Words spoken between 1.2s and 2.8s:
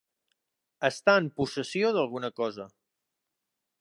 en possessió d'alguna cosa.